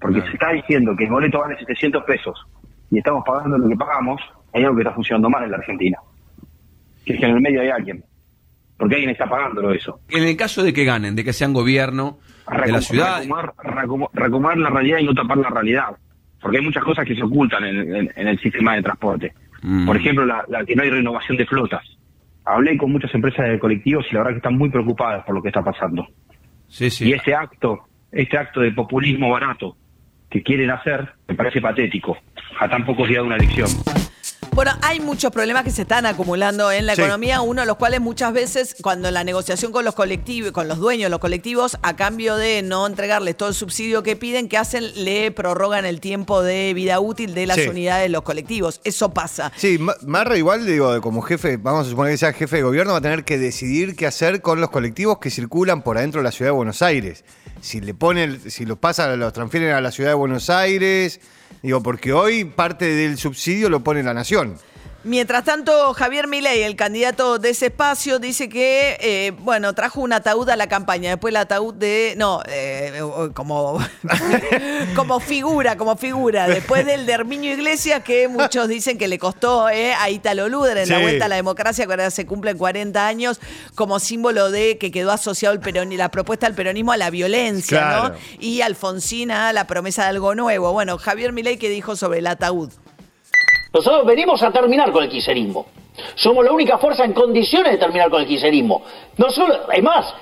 Porque 0.00 0.20
se 0.22 0.28
está 0.28 0.50
diciendo 0.52 0.94
que 0.96 1.04
el 1.04 1.10
boleto 1.10 1.38
vale 1.40 1.56
700 1.58 2.04
pesos 2.04 2.38
y 2.90 2.98
estamos 2.98 3.24
pagando 3.26 3.58
lo 3.58 3.68
que 3.68 3.76
pagamos, 3.76 4.20
hay 4.52 4.62
algo 4.64 4.76
que 4.76 4.82
está 4.82 4.94
funcionando 4.94 5.28
mal 5.30 5.44
en 5.44 5.50
la 5.50 5.56
Argentina. 5.58 5.98
Que 7.04 7.14
es 7.14 7.20
que 7.20 7.26
en 7.26 7.36
el 7.36 7.40
medio 7.40 7.60
hay 7.62 7.68
alguien. 7.68 8.04
Porque 8.78 8.94
alguien 8.96 9.10
está 9.10 9.28
pagándolo 9.28 9.72
eso. 9.72 10.00
En 10.08 10.22
el 10.24 10.36
caso 10.36 10.62
de 10.62 10.72
que 10.72 10.84
ganen, 10.84 11.14
de 11.16 11.24
que 11.24 11.32
sean 11.32 11.52
gobierno 11.52 12.18
de 12.64 12.72
la 12.72 12.80
ciudad, 12.80 13.20
Recomar, 13.22 13.54
recom- 13.56 14.10
recomar 14.12 14.58
la 14.58 14.70
realidad 14.70 14.98
y 14.98 15.04
no 15.04 15.14
tapar 15.14 15.38
la 15.38 15.48
realidad. 15.48 15.96
Porque 16.40 16.58
hay 16.58 16.64
muchas 16.64 16.84
cosas 16.84 17.06
que 17.06 17.14
se 17.14 17.22
ocultan 17.22 17.64
en, 17.64 17.94
en- 17.96 18.12
en 18.14 18.28
el 18.28 18.38
sistema 18.38 18.74
de 18.76 18.82
transporte. 18.82 19.32
Mm. 19.62 19.86
Por 19.86 19.96
ejemplo, 19.96 20.26
la, 20.26 20.44
la 20.48 20.64
que 20.64 20.76
no 20.76 20.82
hay 20.82 20.90
renovación 20.90 21.36
de 21.38 21.46
flotas. 21.46 21.82
Hablé 22.44 22.76
con 22.76 22.92
muchas 22.92 23.12
empresas 23.14 23.48
de 23.48 23.58
colectivos 23.58 24.04
y 24.10 24.14
la 24.14 24.20
verdad 24.20 24.32
que 24.32 24.38
están 24.38 24.56
muy 24.58 24.68
preocupadas 24.68 25.24
por 25.24 25.34
lo 25.34 25.42
que 25.42 25.48
está 25.48 25.62
pasando. 25.64 26.06
sí, 26.68 26.90
sí. 26.90 27.08
Y 27.08 27.12
este 27.14 27.34
acto, 27.34 27.80
este 28.12 28.36
acto 28.38 28.60
de 28.60 28.72
populismo 28.72 29.30
barato 29.30 29.76
que 30.30 30.42
quieren 30.42 30.70
hacer, 30.70 31.08
me 31.26 31.34
parece 31.34 31.60
patético, 31.60 32.18
a 32.60 32.68
tan 32.68 32.84
pocos 32.84 33.08
días 33.08 33.22
de 33.22 33.26
una 33.26 33.36
elección. 33.36 33.68
Bueno, 34.52 34.72
hay 34.80 35.00
muchos 35.00 35.30
problemas 35.32 35.64
que 35.64 35.70
se 35.70 35.82
están 35.82 36.06
acumulando 36.06 36.72
en 36.72 36.86
la 36.86 36.94
Sí. 36.94 37.02
economía, 37.02 37.42
uno 37.42 37.60
de 37.60 37.66
los 37.66 37.76
cuales 37.76 38.00
muchas 38.00 38.32
veces 38.32 38.74
cuando 38.80 39.10
la 39.10 39.22
negociación 39.22 39.70
con 39.70 39.84
los 39.84 39.94
colectivos, 39.94 40.50
con 40.52 40.66
los 40.66 40.78
dueños 40.78 41.06
de 41.06 41.10
los 41.10 41.18
colectivos, 41.18 41.76
a 41.82 41.94
cambio 41.94 42.36
de 42.36 42.62
no 42.62 42.86
entregarles 42.86 43.36
todo 43.36 43.50
el 43.50 43.54
subsidio 43.54 44.02
que 44.02 44.16
piden, 44.16 44.48
que 44.48 44.56
hacen? 44.56 45.04
Le 45.04 45.30
prorrogan 45.30 45.84
el 45.84 46.00
tiempo 46.00 46.42
de 46.42 46.72
vida 46.72 47.00
útil 47.00 47.34
de 47.34 47.44
las 47.46 47.58
Sí. 47.58 47.68
unidades 47.68 48.04
de 48.04 48.08
los 48.08 48.22
colectivos. 48.22 48.80
Eso 48.84 49.12
pasa. 49.12 49.52
Sí, 49.56 49.76
Ma- 49.78 49.94
Marra 50.06 50.38
igual, 50.38 50.64
digo, 50.64 51.02
como 51.02 51.20
jefe, 51.20 51.58
vamos 51.58 51.86
a 51.86 51.90
suponer 51.90 52.12
que 52.14 52.18
sea 52.18 52.32
jefe 52.32 52.56
de 52.56 52.62
gobierno, 52.62 52.92
va 52.92 52.98
a 52.98 53.02
tener 53.02 53.24
que 53.24 53.36
decidir 53.36 53.94
qué 53.94 54.06
hacer 54.06 54.40
con 54.40 54.62
los 54.62 54.70
colectivos 54.70 55.18
que 55.18 55.28
circulan 55.28 55.82
por 55.82 55.98
adentro 55.98 56.20
de 56.20 56.24
la 56.24 56.32
ciudad 56.32 56.52
de 56.52 56.56
Buenos 56.56 56.80
Aires. 56.80 57.26
Si 57.60 57.82
le 57.82 57.92
ponen, 57.92 58.40
si 58.50 58.64
los 58.64 58.78
pasan, 58.78 59.18
los 59.20 59.34
transfieren 59.34 59.72
a 59.72 59.82
la 59.82 59.90
ciudad 59.90 60.10
de 60.10 60.14
Buenos 60.14 60.48
Aires, 60.48 61.20
digo, 61.66 61.82
porque 61.82 62.12
hoy 62.12 62.44
parte 62.44 62.86
del 62.86 63.18
subsidio 63.18 63.68
lo 63.68 63.80
pone 63.80 64.02
la 64.02 64.14
nación. 64.14 64.56
Mientras 65.06 65.44
tanto, 65.44 65.94
Javier 65.94 66.26
Milei, 66.26 66.64
el 66.64 66.74
candidato 66.74 67.38
de 67.38 67.50
ese 67.50 67.66
espacio, 67.66 68.18
dice 68.18 68.48
que, 68.48 68.96
eh, 69.00 69.32
bueno, 69.38 69.72
trajo 69.72 70.00
un 70.00 70.12
ataúd 70.12 70.48
a 70.50 70.56
la 70.56 70.66
campaña. 70.68 71.10
Después 71.10 71.30
el 71.30 71.36
ataúd 71.36 71.74
de. 71.74 72.14
No, 72.16 72.42
eh, 72.48 73.00
como, 73.32 73.78
como 74.96 75.20
figura, 75.20 75.76
como 75.76 75.96
figura. 75.96 76.48
Después 76.48 76.84
del 76.84 77.06
de 77.06 77.12
Herminio 77.12 77.52
Iglesias, 77.52 78.02
que 78.02 78.26
muchos 78.28 78.66
dicen 78.68 78.98
que 78.98 79.06
le 79.08 79.18
costó 79.18 79.68
eh, 79.68 79.94
a 79.94 80.10
Italo 80.10 80.48
Luder 80.48 80.78
en 80.78 80.88
la 80.88 80.98
vuelta 80.98 81.26
a 81.26 81.28
la 81.28 81.36
democracia, 81.36 81.86
que 81.86 81.92
ahora 81.92 82.10
se 82.10 82.26
cumplen 82.26 82.58
40 82.58 83.06
años, 83.06 83.40
como 83.74 84.00
símbolo 84.00 84.50
de 84.50 84.76
que 84.78 84.90
quedó 84.90 85.12
asociado 85.12 85.54
el 85.54 85.60
peroni- 85.60 85.96
la 85.96 86.10
propuesta 86.10 86.46
del 86.46 86.56
peronismo 86.56 86.90
a 86.92 86.96
la 86.96 87.10
violencia, 87.10 87.78
Claro. 87.78 88.08
¿no? 88.08 88.14
Y 88.40 88.60
Alfonsín 88.62 89.30
a 89.30 89.52
la 89.52 89.66
promesa 89.68 90.02
de 90.02 90.08
algo 90.08 90.34
nuevo. 90.34 90.72
Bueno, 90.72 90.98
Javier 90.98 91.32
Milei, 91.32 91.58
¿qué 91.58 91.68
dijo 91.68 91.94
sobre 91.94 92.18
el 92.18 92.26
ataúd? 92.26 92.70
Nosotros 93.76 94.06
venimos 94.06 94.42
a 94.42 94.50
terminar 94.50 94.90
con 94.90 95.04
el 95.04 95.10
kirchnerismo. 95.10 95.66
Somos 96.14 96.42
la 96.42 96.50
única 96.50 96.78
fuerza 96.78 97.04
en 97.04 97.12
condiciones 97.12 97.72
de 97.72 97.78
terminar 97.78 98.08
con 98.08 98.22
el 98.22 98.26
kirchnerismo. 98.26 98.82
No 99.18 99.28
solo, 99.28 99.70
es 99.70 99.82
más, 99.82 100.14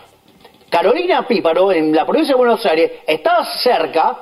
Carolina 0.68 1.24
Píparo, 1.24 1.70
en 1.70 1.94
la 1.94 2.04
provincia 2.04 2.34
de 2.34 2.38
Buenos 2.38 2.66
Aires, 2.66 2.90
está 3.06 3.44
cerca 3.62 4.18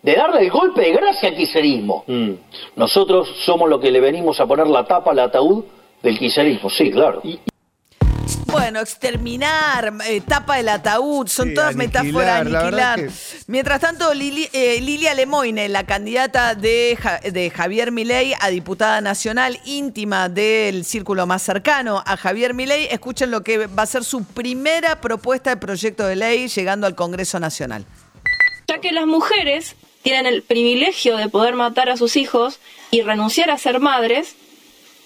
de 0.00 0.14
darle 0.14 0.40
el 0.40 0.50
golpe 0.50 0.80
de 0.80 0.92
gracia 0.92 1.28
al 1.28 1.36
kirchnerismo. 1.36 2.04
Nosotros 2.76 3.28
somos 3.44 3.68
los 3.68 3.78
que 3.78 3.90
le 3.90 4.00
venimos 4.00 4.40
a 4.40 4.46
poner 4.46 4.68
la 4.68 4.84
tapa 4.84 5.10
al 5.10 5.18
ataúd 5.18 5.64
del 6.02 6.18
kirchnerismo, 6.18 6.70
sí, 6.70 6.90
claro. 6.90 7.20
Bueno, 8.50 8.80
exterminar, 8.80 9.92
eh, 10.06 10.20
tapa 10.26 10.58
el 10.58 10.68
ataúd, 10.68 11.28
son 11.28 11.48
Sí, 11.48 11.54
todas 11.54 11.74
aniquilar, 11.74 12.04
metáforas, 12.04 12.40
aniquilar. 12.62 13.00
Mientras 13.46 13.80
tanto, 13.80 14.12
Lili- 14.12 14.48
eh, 14.52 14.80
Lilia 14.80 15.14
Lemoine, 15.14 15.68
la 15.68 15.84
candidata 15.84 16.54
de, 16.54 16.96
Ja- 17.00 17.20
de 17.20 17.50
Javier 17.50 17.92
Milei 17.92 18.34
a 18.40 18.48
diputada 18.48 19.00
nacional, 19.00 19.58
íntima 19.64 20.28
del 20.28 20.84
círculo 20.84 21.26
más 21.26 21.42
cercano 21.42 22.02
a 22.04 22.16
Javier 22.16 22.54
Milei, 22.54 22.86
escuchen 22.90 23.30
lo 23.30 23.42
que 23.42 23.66
va 23.66 23.82
a 23.84 23.86
ser 23.86 24.04
su 24.04 24.24
primera 24.24 25.00
propuesta 25.00 25.50
de 25.50 25.56
proyecto 25.56 26.06
de 26.06 26.16
ley 26.16 26.48
llegando 26.48 26.86
al 26.86 26.94
Congreso 26.94 27.38
Nacional. 27.40 27.84
ya 28.68 28.80
que 28.80 28.92
las 28.92 29.06
mujeres 29.06 29.74
tienen 30.02 30.26
el 30.26 30.42
privilegio 30.42 31.16
de 31.16 31.28
poder 31.28 31.54
matar 31.56 31.88
a 31.90 31.96
sus 31.96 32.16
hijos 32.16 32.58
y 32.92 33.02
renunciar 33.02 33.50
a 33.50 33.58
ser 33.58 33.80
madres, 33.80 34.34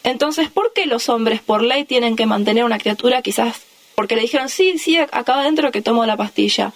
entonces, 0.05 0.49
¿por 0.51 0.73
qué 0.73 0.87
los 0.87 1.09
hombres 1.09 1.41
por 1.41 1.63
ley 1.63 1.85
tienen 1.85 2.15
que 2.17 2.27
mantener 2.27 2.65
una 2.65 2.79
criatura 2.79 3.21
quizás 3.23 3.61
porque 3.97 4.15
le 4.17 4.23
dijeron, 4.23 4.49
sí, 4.49 4.79
sí, 4.79 4.97
acá 4.99 5.41
adentro 5.41 5.71
que 5.73 5.83
tomo 5.83 6.07
la 6.07 6.17
pastilla? 6.17 6.73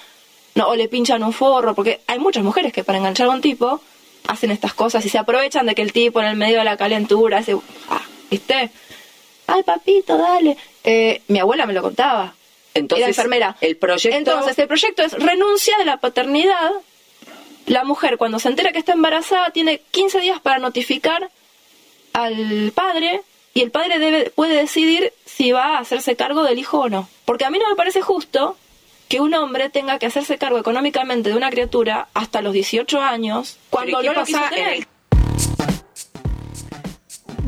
No, 0.54 0.68
o 0.68 0.74
le 0.76 0.88
pinchan 0.88 1.22
un 1.22 1.32
forro, 1.32 1.74
porque 1.74 2.00
hay 2.08 2.18
muchas 2.18 2.42
mujeres 2.42 2.72
que 2.72 2.82
para 2.84 2.98
enganchar 2.98 3.26
a 3.28 3.30
un 3.30 3.40
tipo 3.40 3.80
hacen 4.26 4.50
estas 4.50 4.74
cosas 4.74 5.04
y 5.06 5.08
se 5.08 5.18
aprovechan 5.18 5.66
de 5.66 5.74
que 5.74 5.82
el 5.82 5.92
tipo 5.92 6.20
en 6.20 6.26
el 6.26 6.36
medio 6.36 6.58
de 6.58 6.64
la 6.64 6.76
calentura 6.76 7.38
hace, 7.38 7.56
ah, 7.88 8.02
¿viste? 8.30 8.70
Ay, 9.46 9.62
papito, 9.62 10.18
dale. 10.18 10.56
Eh, 10.84 11.22
mi 11.28 11.38
abuela 11.38 11.64
me 11.66 11.72
lo 11.72 11.82
contaba. 11.82 12.34
Entonces, 12.74 13.02
Era 13.04 13.08
enfermera. 13.10 13.56
el 13.60 13.76
proyecto- 13.76 14.16
Entonces, 14.16 14.58
el 14.58 14.68
proyecto 14.68 15.02
es 15.02 15.12
renuncia 15.12 15.76
de 15.78 15.84
la 15.84 15.96
paternidad. 15.98 16.72
La 17.66 17.84
mujer, 17.84 18.16
cuando 18.18 18.38
se 18.38 18.48
entera 18.48 18.72
que 18.72 18.78
está 18.78 18.92
embarazada, 18.92 19.50
tiene 19.50 19.80
15 19.90 20.20
días 20.20 20.40
para 20.40 20.58
notificar 20.58 21.30
al 22.24 22.72
padre 22.74 23.22
y 23.54 23.62
el 23.62 23.70
padre 23.70 23.98
debe, 23.98 24.30
puede 24.30 24.54
decidir 24.54 25.12
si 25.24 25.52
va 25.52 25.76
a 25.76 25.78
hacerse 25.78 26.16
cargo 26.16 26.42
del 26.44 26.58
hijo 26.58 26.80
o 26.80 26.88
no. 26.88 27.08
Porque 27.24 27.44
a 27.44 27.50
mí 27.50 27.58
no 27.58 27.68
me 27.68 27.76
parece 27.76 28.02
justo 28.02 28.56
que 29.08 29.20
un 29.20 29.34
hombre 29.34 29.70
tenga 29.70 29.98
que 29.98 30.06
hacerse 30.06 30.38
cargo 30.38 30.58
económicamente 30.58 31.30
de 31.30 31.36
una 31.36 31.50
criatura 31.50 32.08
hasta 32.14 32.42
los 32.42 32.52
18 32.52 33.00
años 33.00 33.58
cuando 33.70 33.98
Pero 33.98 34.12
¿y 34.12 34.14
no 34.14 34.20
lo 34.20 34.26
quiso 34.26 34.40
tener. 34.50 34.86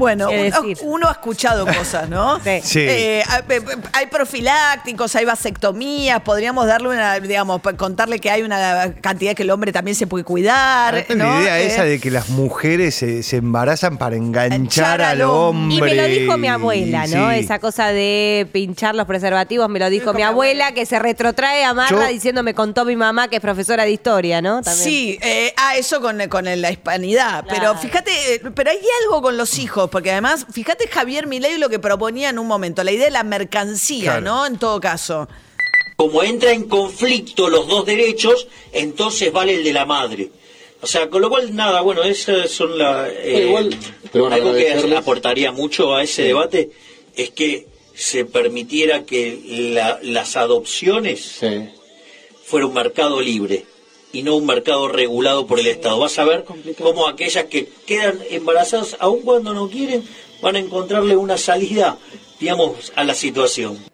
Bueno, 0.01 0.29
¿Qué 0.29 0.51
uno, 0.83 1.09
ha 1.09 1.13
escuchado 1.13 1.67
cosas, 1.67 2.09
¿no? 2.09 2.41
Sí. 2.45 2.61
Sí. 2.65 2.79
Eh, 2.81 3.23
hay- 3.29 3.61
hay 3.93 4.07
profilácticos, 4.07 5.15
hay 5.15 5.25
vasectomías, 5.27 6.21
podríamos 6.23 6.67
darle 6.67 6.89
una, 6.89 7.21
digamos, 7.21 7.61
contarle 7.77 8.19
que 8.19 8.31
hay 8.31 8.43
una 8.43 8.95
cantidad 9.01 9.35
que 9.35 9.43
el 9.43 9.51
hombre 9.51 9.73
también 9.73 9.95
se 9.95 10.07
puede 10.07 10.25
cuidar. 10.25 10.95
Aparte, 10.95 11.15
¿no? 11.15 11.25
La 11.27 11.41
idea 11.43 11.61
Eh, 11.61 11.67
esa 11.67 11.85
de 11.85 12.01
que 12.01 12.11
las 12.11 12.31
mujeres 12.31 12.95
se, 12.95 13.23
se 13.23 13.37
embarazan 13.37 13.99
para 13.99 14.17
enganchar 14.17 15.03
al 15.03 15.21
hombre. 15.23 15.77
Y 15.77 15.81
me 15.81 15.95
lo 15.95 16.05
dijo 16.07 16.39
mi 16.39 16.49
abuela, 16.49 17.07
¿no? 17.07 17.31
Sí. 17.31 17.39
Esa 17.41 17.59
cosa 17.59 17.89
de 17.93 18.49
pinchar 18.53 18.95
los 18.95 19.07
preservativos, 19.07 19.69
me 19.69 19.79
lo 19.79 19.91
dijo 19.91 20.13
mi 20.15 20.23
abuela, 20.23 20.73
que 20.73 20.87
se 20.87 20.99
retrotrae 20.99 21.65
a 21.65 21.75
Marra 21.75 21.91
Yo- 21.91 22.09
diciendo, 22.09 22.43
me 22.43 22.55
contó 22.55 22.85
mi 22.87 22.97
mamá 22.97 23.29
que 23.29 23.37
es 23.37 23.43
profesora 23.43 23.85
de 23.85 23.91
historia, 23.91 24.41
¿no? 24.41 24.63
También. 24.63 24.85
Sí, 24.85 25.19
eh, 25.21 25.53
ah, 25.57 25.77
eso 25.77 26.01
con, 26.01 26.19
con 26.29 26.45
la 26.45 26.71
hispanidad. 26.71 27.45
Pero 27.49 27.77
fíjate, 27.77 28.11
eh, 28.37 28.41
pero 28.55 28.71
hay 28.71 28.79
algo 29.05 29.21
con 29.21 29.37
los 29.37 29.59
hijos, 29.59 29.90
porque 29.91 30.11
además, 30.13 30.47
fíjate 30.53 30.89
Javier 30.89 31.27
Milei 31.27 31.59
lo 31.59 31.69
que 31.69 31.79
proponía 31.79 32.31
en 32.31 32.39
un 32.39 32.47
momento, 32.47 32.83
la 32.85 32.93
idea 32.93 33.07
de 33.07 33.11
la 33.11 33.25
mercancía, 33.25 34.19
Claro. 34.19 34.21
¿no? 34.23 34.47
En 34.47 34.59
todo 34.59 34.81
caso. 34.81 35.29
Como 35.97 36.23
entra 36.23 36.53
en 36.53 36.69
conflicto 36.69 37.49
los 37.51 37.69
dos 37.69 37.85
derechos, 37.85 38.49
entonces 38.73 39.31
vale 39.33 39.55
el 39.57 39.65
de 39.65 39.73
la 39.73 39.85
madre. 39.85 40.31
O 40.81 40.87
sea, 40.87 41.11
con 41.11 41.21
lo 41.21 41.29
cual, 41.29 41.55
nada, 41.55 41.83
bueno, 41.83 42.03
esas 42.03 42.51
son 42.51 42.79
las... 42.79 43.11
eh, 43.11 43.45
igual, 43.47 43.77
pero 44.11 44.25
bueno, 44.25 44.37
algo 44.37 44.55
que 44.55 44.97
aportaría 44.97 45.53
mucho 45.53 45.95
a 45.95 46.03
ese 46.03 46.23
debate 46.23 46.71
es 47.15 47.31
que 47.31 47.67
se 47.95 48.25
permitiera 48.25 49.05
que 49.05 49.39
la- 49.75 49.99
las 50.03 50.37
adopciones 50.37 51.21
Sí. 51.41 51.69
fuera 52.47 52.65
un 52.67 52.73
mercado 52.73 53.21
libre 53.21 53.67
y 54.13 54.23
no 54.23 54.37
un 54.37 54.47
mercado 54.47 54.89
regulado 54.89 55.47
por 55.47 55.61
el 55.61 55.67
Estado. 55.67 55.99
Vas 55.99 56.19
a 56.19 56.25
ver 56.25 56.45
cómo 56.79 57.07
aquellas 57.07 57.47
que 57.47 57.69
quedan 57.87 58.19
embarazadas, 58.31 58.97
aun 59.01 59.23
cuando 59.23 59.55
no 59.55 59.69
quieren, 59.69 60.05
van 60.41 60.57
a 60.57 60.61
encontrarle 60.61 61.17
una 61.17 61.39
salida, 61.39 61.99
digamos, 62.39 62.93
a 62.97 63.05
la 63.05 63.15
situación. 63.15 63.90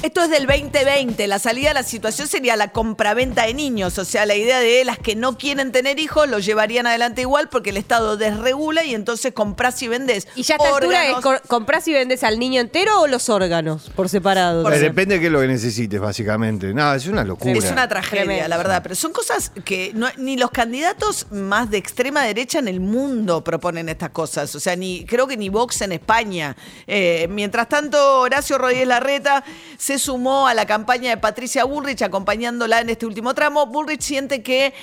Esto 0.00 0.22
es 0.22 0.30
del 0.30 0.46
2020. 0.46 1.26
La 1.26 1.40
salida 1.40 1.68
de 1.68 1.74
la 1.74 1.82
situación 1.82 2.28
sería 2.28 2.54
la 2.56 2.68
compraventa 2.68 3.46
de 3.46 3.52
niños. 3.54 3.98
O 3.98 4.04
sea, 4.04 4.26
la 4.26 4.36
idea 4.36 4.60
de 4.60 4.84
las 4.84 4.96
que 4.98 5.16
no 5.16 5.36
quieren 5.36 5.72
tener 5.72 5.98
hijos 5.98 6.28
lo 6.28 6.38
llevarían 6.38 6.86
adelante 6.86 7.22
igual 7.22 7.48
porque 7.48 7.70
el 7.70 7.76
Estado 7.76 8.16
desregula 8.16 8.84
y 8.84 8.94
entonces 8.94 9.32
compras 9.32 9.82
y 9.82 9.88
vendes. 9.88 10.28
Y 10.36 10.42
ya 10.44 10.54
a 10.54 10.58
esta 10.58 10.76
altura 10.76 11.06
es 11.08 11.16
co- 11.16 11.40
compras 11.48 11.88
y 11.88 11.92
vendes 11.92 12.22
al 12.22 12.38
niño 12.38 12.60
entero 12.60 13.00
o 13.00 13.06
los 13.08 13.28
órganos 13.28 13.90
por 13.96 14.08
separado. 14.08 14.62
Por. 14.62 14.78
Depende 14.78 15.16
de 15.16 15.20
qué 15.20 15.26
es 15.26 15.32
lo 15.32 15.40
que 15.40 15.48
necesites, 15.48 16.00
básicamente. 16.00 16.72
No, 16.72 16.94
es 16.94 17.06
una 17.08 17.24
locura. 17.24 17.52
Es 17.58 17.70
una 17.70 17.88
tragedia, 17.88 18.22
Tremendo. 18.24 18.48
la 18.48 18.56
verdad. 18.56 18.82
Pero 18.84 18.94
son 18.94 19.12
cosas 19.12 19.50
que 19.64 19.90
no- 19.94 20.08
ni 20.16 20.36
los 20.36 20.52
candidatos 20.52 21.26
más 21.32 21.70
de 21.70 21.78
extrema 21.78 22.22
derecha 22.22 22.60
en 22.60 22.68
el 22.68 22.78
mundo 22.78 23.42
proponen 23.42 23.88
estas 23.88 24.10
cosas. 24.10 24.54
O 24.54 24.60
sea, 24.60 24.76
ni 24.76 25.04
creo 25.06 25.26
que 25.26 25.36
ni 25.36 25.48
Vox 25.48 25.80
en 25.82 25.90
España. 25.90 26.56
Eh, 26.86 27.26
mientras 27.28 27.68
tanto, 27.68 28.20
Horacio 28.20 28.58
Rodríguez 28.58 28.86
Larreta 28.86 29.44
se 29.88 29.98
sumó 29.98 30.46
a 30.46 30.52
la 30.52 30.66
campaña 30.66 31.08
de 31.08 31.16
Patricia 31.16 31.64
Bullrich 31.64 32.02
acompañándola 32.02 32.82
en 32.82 32.90
este 32.90 33.06
último 33.06 33.32
tramo. 33.32 33.64
Bullrich 33.64 34.02
siente 34.02 34.42
que 34.42 34.74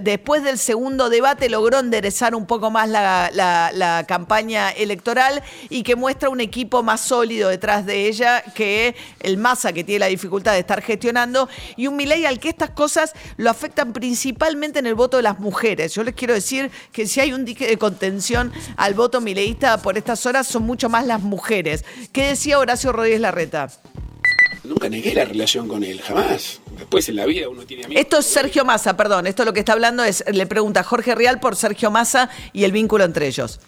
después 0.00 0.44
del 0.44 0.58
segundo 0.58 1.10
debate 1.10 1.48
logró 1.48 1.80
enderezar 1.80 2.36
un 2.36 2.46
poco 2.46 2.70
más 2.70 2.88
la, 2.88 4.04
campaña 4.06 4.70
electoral 4.70 5.42
y 5.70 5.82
que 5.82 5.96
muestra 5.96 6.28
un 6.28 6.40
equipo 6.40 6.84
más 6.84 7.00
sólido 7.00 7.48
detrás 7.48 7.84
de 7.84 8.06
ella 8.06 8.44
que 8.54 8.94
el 9.18 9.38
Massa 9.38 9.72
que 9.72 9.82
tiene 9.82 9.98
la 9.98 10.06
dificultad 10.06 10.52
de 10.52 10.60
estar 10.60 10.82
gestionando 10.82 11.48
y 11.76 11.88
un 11.88 11.96
Milei 11.96 12.24
al 12.24 12.38
que 12.38 12.48
estas 12.48 12.70
cosas 12.70 13.12
lo 13.36 13.50
afectan 13.50 13.92
principalmente 13.92 14.78
en 14.78 14.86
el 14.86 14.94
voto 14.94 15.16
de 15.16 15.24
las 15.24 15.40
mujeres. 15.40 15.92
Yo 15.94 16.04
les 16.04 16.14
quiero 16.14 16.32
decir 16.32 16.70
que 16.92 17.08
si 17.08 17.18
hay 17.18 17.32
un 17.32 17.44
dique 17.44 17.66
de 17.66 17.76
contención 17.76 18.52
al 18.76 18.94
voto 18.94 19.20
mileísta 19.20 19.78
por 19.78 19.98
estas 19.98 20.24
horas 20.26 20.46
son 20.46 20.62
mucho 20.62 20.88
más 20.88 21.04
las 21.06 21.22
mujeres. 21.22 21.84
¿Qué 22.12 22.28
decía 22.28 22.60
Horacio 22.60 22.92
Rodríguez 22.92 23.20
Larreta? 23.20 23.68
Nunca 24.64 24.88
negué 24.88 25.14
la 25.14 25.26
relación 25.26 25.68
con 25.68 25.84
él, 25.84 26.00
jamás. 26.00 26.60
Después 26.78 27.06
en 27.10 27.16
la 27.16 27.26
vida 27.26 27.48
uno 27.50 27.66
tiene 27.66 27.84
amigos. 27.84 28.02
Esto 28.02 28.18
es 28.18 28.26
Sergio 28.26 28.64
Massa, 28.64 28.96
perdón, 28.96 29.26
esto 29.26 29.44
lo 29.44 29.52
que 29.52 29.60
está 29.60 29.74
hablando 29.74 30.02
es, 30.04 30.24
le 30.32 30.46
pregunta 30.46 30.82
Jorge 30.82 31.14
Real 31.14 31.38
por 31.38 31.54
Sergio 31.54 31.90
Massa 31.90 32.30
y 32.54 32.64
el 32.64 32.72
vínculo 32.72 33.04
entre 33.04 33.26
ellos. 33.26 33.60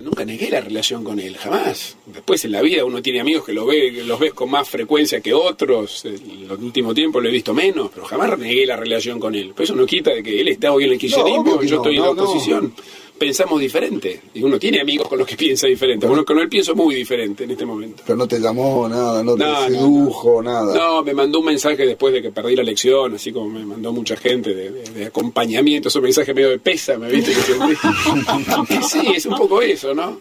Nunca 0.00 0.24
negué 0.24 0.50
la 0.50 0.60
relación 0.60 1.04
con 1.04 1.20
él, 1.20 1.36
jamás. 1.36 1.96
Después 2.06 2.44
en 2.44 2.50
la 2.50 2.60
vida 2.60 2.84
uno 2.84 3.00
tiene 3.00 3.20
amigos 3.20 3.44
que 3.44 3.52
lo 3.52 3.66
ve, 3.66 3.92
que 3.92 4.02
los 4.02 4.18
ves 4.18 4.32
con 4.32 4.50
más 4.50 4.68
frecuencia 4.68 5.20
que 5.20 5.32
otros. 5.32 6.04
En 6.04 6.14
el 6.14 6.50
último 6.50 6.92
tiempo 6.92 7.20
lo 7.20 7.28
he 7.28 7.32
visto 7.32 7.54
menos, 7.54 7.90
pero 7.94 8.04
jamás 8.04 8.36
negué 8.36 8.66
la 8.66 8.74
relación 8.74 9.20
con 9.20 9.36
él. 9.36 9.52
Pero 9.54 9.62
eso 9.62 9.76
no 9.76 9.86
quita 9.86 10.10
de 10.10 10.24
que 10.24 10.40
él 10.40 10.48
está 10.48 10.72
hoy 10.72 10.84
en 10.84 10.92
el 10.92 10.98
kirchnerismo 10.98 11.42
obvio 11.42 11.58
que 11.60 11.66
y 11.66 11.68
yo 11.68 11.76
no, 11.76 11.82
estoy 11.82 11.94
en 11.94 12.00
no, 12.00 12.14
la 12.14 12.22
oposición. 12.22 12.74
Pensamos 13.18 13.60
diferente. 13.60 14.20
Y 14.34 14.42
uno 14.42 14.58
tiene 14.58 14.80
amigos 14.80 15.06
con 15.06 15.16
los 15.18 15.26
que 15.28 15.36
piensa 15.36 15.68
diferente. 15.68 16.06
Uno 16.08 16.24
con 16.24 16.38
él 16.40 16.48
pienso 16.48 16.74
muy 16.74 16.94
diferente 16.96 17.44
en 17.44 17.52
este 17.52 17.64
momento. 17.64 18.02
Pero 18.04 18.16
no 18.16 18.26
te 18.26 18.40
llamó 18.40 18.88
nada, 18.88 19.22
no 19.22 19.34
te 19.36 19.44
No, 19.44 19.60
no, 19.60 19.66
sedujo, 19.68 20.42
nada. 20.42 20.74
No, 20.74 21.04
me 21.04 21.14
mandó 21.14 21.38
un 21.38 21.46
mensaje 21.46 21.86
después 21.86 22.12
de 22.12 22.20
que 22.20 22.30
perdí 22.32 22.56
la 22.56 22.62
elección, 22.62 23.14
así 23.14 23.30
como 23.32 23.48
me 23.50 23.64
mandó 23.64 23.92
mucha 23.92 24.16
gente 24.16 24.52
de, 24.54 24.70
de- 24.72 24.90
de 24.90 25.06
acompañamiento, 25.06 25.88
esos 25.88 26.02
mensajes 26.02 26.34
medio 26.34 26.50
de 26.50 26.58
pésame, 26.58 27.08
¿viste? 27.10 27.32
Que 27.32 28.82
sí, 28.82 29.12
es 29.14 29.26
un 29.26 29.36
poco 29.36 29.62
eso, 29.62 29.94
¿no? 29.94 30.18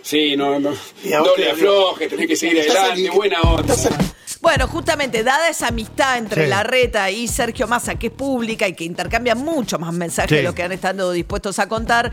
Sí, 0.00 0.34
no, 0.36 0.58
no. 0.58 0.70
Te- 1.36 1.50
afloje, 1.50 2.08
tenés 2.08 2.26
que 2.28 2.36
seguir 2.36 2.60
adelante, 2.60 3.10
buena 3.10 3.40
onda. 3.42 3.74
Bueno, 4.40 4.68
justamente, 4.68 5.24
dada 5.24 5.48
esa 5.48 5.68
amistad 5.68 6.16
entre 6.18 6.44
Sí. 6.44 6.50
Larreta 6.50 7.10
y 7.10 7.26
Sergio 7.26 7.66
Massa, 7.66 7.96
que 7.96 8.06
es 8.06 8.12
pública 8.12 8.68
y 8.68 8.72
que 8.74 8.84
intercambia 8.84 9.34
mucho 9.34 9.78
más 9.78 9.92
mensajes 9.92 10.30
Sí. 10.30 10.36
de 10.36 10.42
lo 10.44 10.54
que 10.54 10.62
han 10.62 10.70
estado 10.72 11.10
dispuestos 11.12 11.58
a 11.58 11.68
contar, 11.68 12.12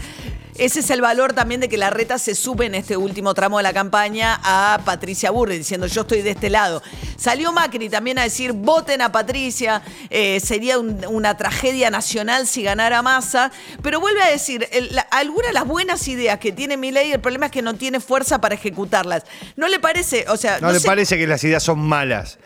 ese 0.58 0.80
es 0.80 0.90
el 0.90 1.02
valor 1.02 1.34
también 1.34 1.62
de 1.62 1.70
que 1.70 1.78
Larreta 1.78 2.18
se 2.18 2.34
sube 2.36 2.66
en 2.66 2.76
este 2.76 2.98
último 2.98 3.34
tramo 3.34 3.58
de 3.58 3.64
la 3.64 3.74
campaña 3.74 4.40
a 4.44 4.80
Patricia 4.86 5.32
Burri, 5.32 5.58
diciendo 5.58 5.88
yo 5.88 6.02
estoy 6.02 6.22
de 6.22 6.32
este 6.32 6.50
lado. 6.50 6.82
Salió 7.18 7.52
Macri 7.52 7.90
también 7.90 8.20
a 8.20 8.24
decir 8.24 8.54
voten 8.54 9.02
a 9.02 9.12
Patricia, 9.12 9.82
eh, 10.10 10.40
sería 10.40 10.80
un- 10.80 11.06
una 11.08 11.36
tragedia 11.38 11.90
nacional 11.90 12.48
si 12.48 12.64
ganara 12.64 13.02
Massa, 13.02 13.52
pero 13.82 14.00
vuelve 14.00 14.22
a 14.24 14.28
decir, 14.30 14.68
el- 14.72 14.94
la- 14.96 15.02
algunas 15.12 15.48
de 15.50 15.54
las 15.54 15.66
buenas 15.68 16.08
ideas 16.08 16.40
que 16.40 16.52
tiene 16.52 16.78
Milei, 16.78 17.12
el 17.12 17.20
problema 17.20 17.48
es 17.48 17.52
que 17.52 17.62
no 17.62 17.74
tiene 17.76 18.00
fuerza 18.00 18.40
para 18.40 18.56
ejecutarlas. 18.56 19.24
¿No 19.56 19.68
le 19.68 19.80
parece? 19.80 20.26
O 20.30 20.38
sea, 20.38 20.60
No, 20.60 20.72
le 20.72 20.80
sé- 20.80 20.88
parece 20.88 21.18
que 21.18 21.28
las 21.28 21.44
ideas 21.44 21.64
son 21.64 21.80
malas, 21.80 22.38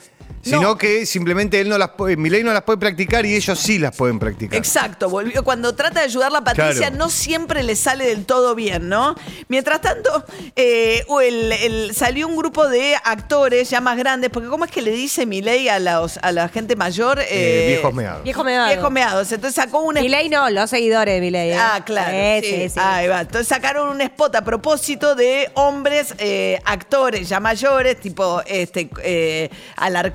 sino 0.41 0.61
No. 0.61 0.77
que 0.77 1.05
simplemente 1.05 1.59
él 1.59 1.67
no 1.69 1.77
las 1.77 1.89
puede, 1.89 2.15
Milei 2.17 2.43
no 2.43 2.53
las 2.53 2.63
puede 2.63 2.77
practicar 2.79 3.25
y 3.25 3.35
ellos 3.35 3.59
sí 3.59 3.77
las 3.79 3.95
pueden 3.95 4.19
practicar. 4.19 4.57
Exacto, 4.57 5.09
volvió. 5.09 5.43
Cuando 5.43 5.75
trata 5.75 5.99
de 5.99 6.05
ayudarla 6.05 6.39
a 6.39 6.43
Patricia, 6.43 6.87
Claro. 6.87 6.95
no 6.97 7.09
siempre 7.09 7.63
le 7.63 7.75
sale 7.75 8.05
del 8.05 8.25
todo 8.25 8.55
bien, 8.55 8.87
¿no? 8.89 9.15
Mientras 9.47 9.81
tanto, 9.81 10.25
eh, 10.55 11.03
o 11.07 11.21
el- 11.21 11.51
el- 11.51 11.95
salió 11.95 12.27
un 12.27 12.35
grupo 12.37 12.67
de 12.69 12.95
actores 13.03 13.69
ya 13.69 13.81
más 13.81 13.97
grandes, 13.97 14.29
porque 14.29 14.47
¿cómo 14.49 14.65
es 14.65 14.71
que 14.71 14.81
le 14.81 14.91
dice 14.91 15.25
Milei 15.25 15.67
a, 15.69 15.79
los, 15.79 16.17
a 16.21 16.31
la 16.31 16.47
gente 16.49 16.75
mayor? 16.75 17.19
Eh, 17.29 17.65
viejos 17.69 17.93
meados. 17.93 18.23
Viejo 18.23 18.43
meado. 18.43 18.67
Viejos 18.67 18.91
meados. 18.91 19.31
Entonces 19.31 19.55
sacó 19.55 19.81
un 19.81 19.95
Milei 19.95 20.29
no, 20.29 20.49
los 20.49 20.69
seguidores 20.69 21.15
de 21.15 21.21
Milei. 21.21 21.51
¿eh? 21.51 21.57
Ah, 21.59 21.81
claro. 21.85 22.11
Sí, 22.41 22.49
sí. 22.49 22.55
sí, 22.63 22.69
sí. 22.69 22.79
Ahí 22.81 23.07
va. 23.07 23.21
Entonces 23.21 23.47
sacaron 23.47 23.89
un 23.89 24.01
spot 24.01 24.35
a 24.35 24.41
propósito 24.43 25.15
de 25.15 25.51
hombres, 25.55 26.13
eh, 26.17 26.59
actores 26.65 27.27
ya 27.27 27.39
mayores, 27.39 27.99
tipo 27.99 28.41
este 28.45 28.89
eh, 29.03 29.49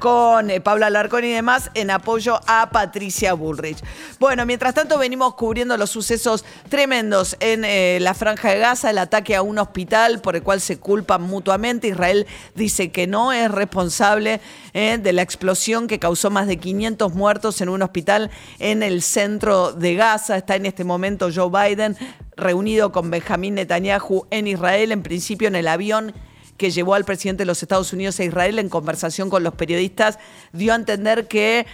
Alarcón, 0.04 0.50
eh, 0.50 0.60
Pablo 0.60 0.84
Alarcón 0.84 1.24
y 1.24 1.32
demás, 1.32 1.70
en 1.72 1.90
apoyo 1.90 2.38
a 2.46 2.68
Patricia 2.70 3.32
Bullrich. 3.32 3.78
Bueno, 4.18 4.44
mientras 4.44 4.74
tanto 4.74 4.98
venimos 4.98 5.34
cubriendo 5.34 5.78
los 5.78 5.88
sucesos 5.88 6.44
tremendos 6.68 7.36
en 7.40 7.64
eh, 7.64 7.98
la 8.02 8.12
franja 8.12 8.50
de 8.50 8.58
Gaza, 8.58 8.90
el 8.90 8.98
ataque 8.98 9.34
a 9.34 9.40
un 9.40 9.58
hospital 9.58 10.20
por 10.20 10.36
el 10.36 10.42
cual 10.42 10.60
se 10.60 10.78
culpan 10.78 11.22
mutuamente. 11.22 11.88
Israel 11.88 12.26
dice 12.54 12.92
que 12.92 13.06
no 13.06 13.32
es 13.32 13.50
responsable 13.50 14.42
eh, 14.74 14.98
de 14.98 15.12
la 15.14 15.22
explosión 15.22 15.86
que 15.86 15.98
causó 15.98 16.28
más 16.28 16.46
de 16.48 16.58
500 16.58 17.14
muertos 17.14 17.62
en 17.62 17.70
un 17.70 17.80
hospital 17.80 18.30
en 18.58 18.82
el 18.82 19.00
centro 19.00 19.72
de 19.72 19.94
Gaza. 19.94 20.36
Está 20.36 20.56
en 20.56 20.66
este 20.66 20.84
momento 20.84 21.30
Joe 21.34 21.48
Biden 21.48 21.96
reunido 22.36 22.92
con 22.92 23.10
Benjamín 23.10 23.54
Netanyahu 23.54 24.26
en 24.30 24.48
Israel, 24.48 24.92
en 24.92 25.02
principio 25.02 25.48
en 25.48 25.54
el 25.54 25.68
avión 25.68 26.12
que 26.56 26.70
llevó 26.70 26.94
al 26.94 27.04
presidente 27.04 27.42
de 27.42 27.46
los 27.46 27.62
Estados 27.62 27.92
Unidos 27.92 28.18
a 28.20 28.24
Israel 28.24 28.58
en 28.58 28.68
conversación 28.68 29.30
con 29.30 29.42
los 29.42 29.54
periodistas, 29.54 30.18
dio 30.52 30.72
a 30.72 30.76
entender 30.76 31.26
que 31.28 31.66